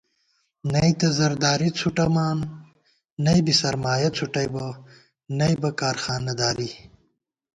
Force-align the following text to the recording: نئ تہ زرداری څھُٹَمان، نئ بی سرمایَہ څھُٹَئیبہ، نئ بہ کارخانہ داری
نئ 0.71 0.91
تہ 0.99 1.07
زرداری 1.17 1.69
څھُٹَمان، 1.79 2.37
نئ 3.23 3.39
بی 3.45 3.53
سرمایَہ 3.61 4.09
څھُٹَئیبہ، 4.17 4.65
نئ 5.37 5.53
بہ 5.61 5.69
کارخانہ 5.79 6.33
داری 6.39 6.69